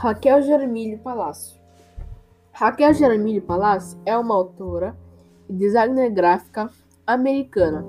[0.00, 1.58] Raquel Jeremílio Palácio.
[2.52, 4.96] Raquel Jeremílio Palácio é uma autora
[5.48, 6.70] e designer gráfica
[7.04, 7.84] americana.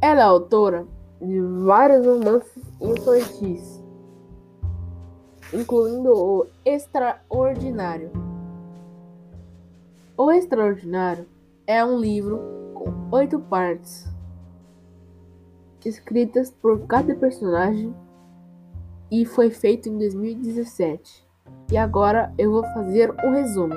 [0.00, 0.86] Ela é autora
[1.20, 3.82] de vários romances infantis,
[5.52, 8.12] incluindo o Extraordinário.
[10.16, 11.26] O Extraordinário
[11.66, 12.38] é um livro
[12.74, 14.08] com oito partes,
[15.84, 17.92] escritas por cada personagem
[19.20, 21.24] e foi feito em 2017.
[21.70, 23.74] E agora eu vou fazer um resumo.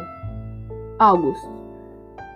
[0.98, 1.48] August.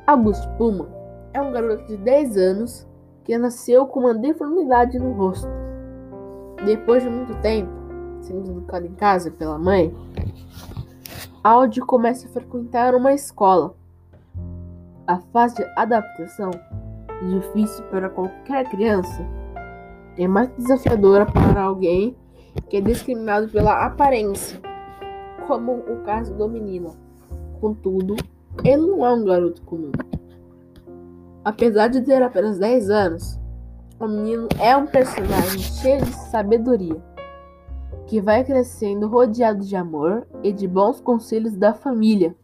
[0.05, 0.88] August Puma
[1.34, 2.88] é um garoto de 10 anos
[3.24, 5.48] que nasceu com uma deformidade no rosto.
[6.64, 7.72] Depois de muito tempo
[8.22, 9.91] sendo educado em casa pela mãe,
[11.43, 13.74] Audi começa a frequentar uma escola.
[15.08, 16.52] A fase de adaptação,
[17.27, 19.26] difícil para qualquer criança,
[20.15, 22.15] é mais desafiadora para alguém
[22.70, 24.60] que é discriminado pela aparência,
[25.48, 26.96] como o caso do menino.
[27.60, 28.16] Contudo,
[28.63, 29.91] ele não é um garoto comum.
[31.43, 33.40] Apesar de ter apenas 10 anos,
[33.99, 37.02] o menino é um personagem cheio de sabedoria,
[38.08, 42.36] que vai crescendo rodeado de amor e de bons conselhos da família.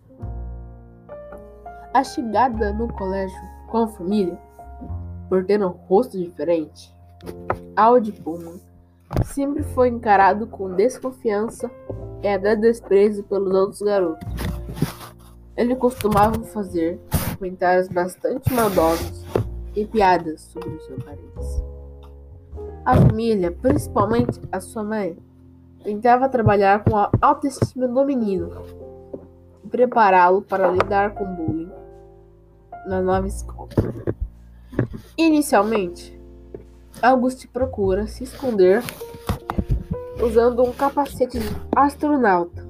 [1.93, 4.39] A chegada no colégio com a família,
[5.29, 6.95] por ter um rosto diferente,
[7.75, 8.66] Audi Pullman
[9.23, 11.69] sempre foi encarado com desconfiança
[12.21, 14.27] e até desprezo pelos outros garotos.
[15.55, 16.99] Ele costumava fazer
[17.37, 19.25] comentários bastante maldosos
[19.75, 21.63] e piadas sobre o seu nariz.
[22.85, 25.17] A família, principalmente a sua mãe,
[25.83, 28.51] tentava trabalhar com a autoestima do menino
[29.63, 31.71] e prepará-lo para lidar com bullying
[32.87, 33.69] na nova escola.
[35.17, 36.17] Inicialmente,
[37.01, 38.81] Auguste procura se esconder
[40.23, 42.65] usando um capacete de astronauta.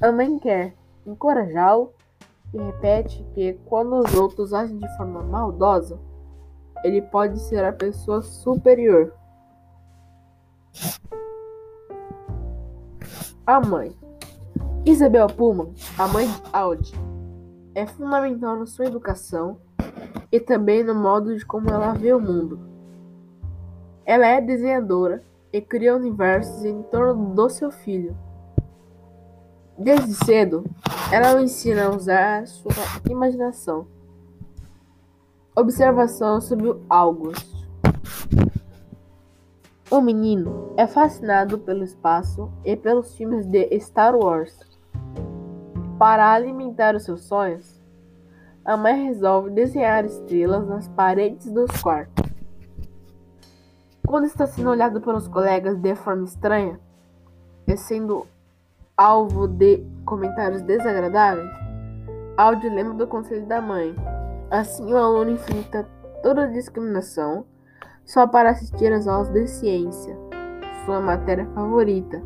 [0.00, 0.74] A mãe quer
[1.06, 1.92] encorajá-lo
[2.54, 5.98] e repete que quando os outros agem de forma maldosa,
[6.82, 9.12] ele pode ser a pessoa superior.
[13.46, 13.94] A mãe.
[14.86, 16.92] Isabel Pullman, a mãe de Audi,
[17.74, 19.58] é fundamental na sua educação
[20.30, 22.58] e também no modo de como ela vê o mundo.
[24.04, 25.22] Ela é desenhadora
[25.52, 28.16] e cria universos em torno do seu filho.
[29.78, 30.64] Desde cedo,
[31.12, 32.72] ela o ensina a usar sua
[33.10, 33.86] imaginação.
[35.54, 37.46] Observação sobre o August.
[39.90, 44.58] O menino é fascinado pelo espaço e pelos filmes de Star Wars.
[45.98, 47.75] Para alimentar os seus sonhos,
[48.66, 52.26] a mãe resolve desenhar estrelas nas paredes dos quartos.
[54.04, 56.80] Quando está sendo olhado pelos colegas de forma estranha
[57.68, 58.26] e sendo
[58.96, 61.48] alvo de comentários desagradáveis,
[62.36, 63.94] Audi lembra do conselho da mãe.
[64.50, 65.88] Assim, o aluno enfrenta
[66.20, 67.46] toda discriminação
[68.04, 70.16] só para assistir às aulas de ciência,
[70.84, 72.20] sua matéria favorita,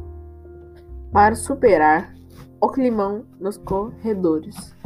[1.12, 2.14] para superar
[2.60, 4.79] o climão nos corredores.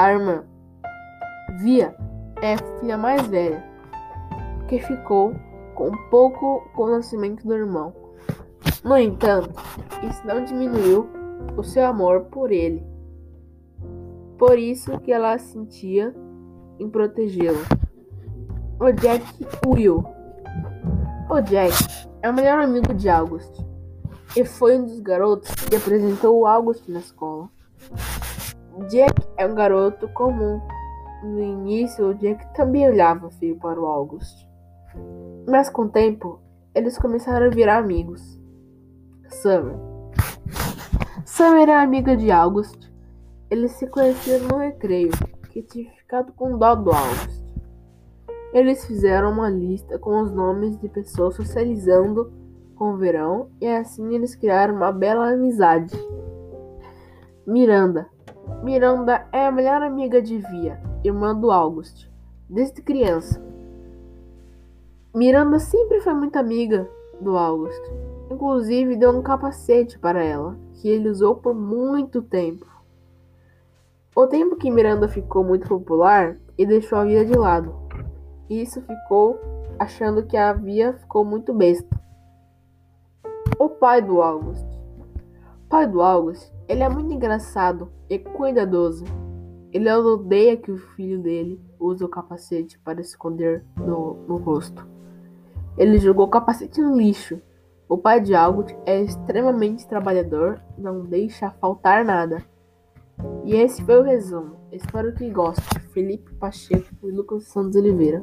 [0.00, 0.44] A irmã
[1.58, 1.94] Via
[2.40, 3.62] é a filha mais velha,
[4.66, 5.34] que ficou
[5.74, 7.92] com pouco conhecimento do irmão.
[8.82, 9.50] No entanto,
[10.02, 11.06] isso não diminuiu
[11.54, 12.82] o seu amor por ele.
[14.38, 16.14] Por isso que ela sentia
[16.78, 17.60] em protegê-lo.
[18.80, 19.26] O Jack
[19.66, 20.02] Will.
[21.28, 23.52] O Jack é o melhor amigo de August
[24.34, 27.50] e foi um dos garotos que apresentou o August na escola.
[28.88, 30.60] Jack é um garoto comum.
[31.22, 34.46] No início, Jack também olhava feio para o August.
[35.48, 36.40] Mas com o tempo,
[36.74, 38.40] eles começaram a virar amigos.
[39.28, 39.76] Summer.
[41.24, 42.90] Summer era amiga de August.
[43.50, 45.10] Eles se conheceram no recreio,
[45.50, 47.40] que tinha ficado com dó do August.
[48.52, 52.32] Eles fizeram uma lista com os nomes de pessoas socializando
[52.74, 55.94] com o verão e assim eles criaram uma bela amizade.
[57.46, 58.08] Miranda,
[58.62, 62.06] Miranda é a melhor amiga de Via, irmã do August,
[62.46, 63.42] desde criança.
[65.14, 66.86] Miranda sempre foi muito amiga
[67.22, 67.80] do August.
[68.30, 72.66] Inclusive deu um capacete para ela, que ele usou por muito tempo.
[74.14, 77.74] O tempo que Miranda ficou muito popular e deixou a Via de lado.
[78.50, 79.40] Isso ficou
[79.78, 81.98] achando que a Via ficou muito besta.
[83.58, 84.66] O pai do August.
[85.64, 89.04] O pai do August ele é muito engraçado e cuidadoso.
[89.72, 94.86] Ele odeia que o filho dele use o capacete para esconder no, no rosto.
[95.76, 97.42] Ele jogou o capacete no lixo
[97.88, 102.40] O pai de Albert é extremamente trabalhador, não deixa faltar nada.
[103.44, 104.54] E esse foi o resumo.
[104.70, 105.80] Espero que gostem.
[105.90, 108.22] Felipe Pacheco e Lucas Santos Oliveira.